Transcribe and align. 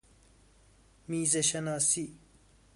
میزه 1.07 1.41
شناسی 1.41 2.17